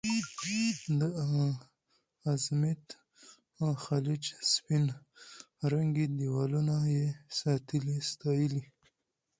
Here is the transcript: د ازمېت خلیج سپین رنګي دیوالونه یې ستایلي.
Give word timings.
د 0.99 1.01
ازمېت 2.31 2.85
خلیج 3.83 4.23
سپین 4.51 4.85
رنګي 5.71 6.05
دیوالونه 6.17 6.75
یې 6.95 7.05
ستایلي. 8.09 8.65